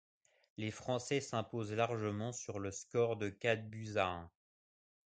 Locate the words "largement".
1.73-2.31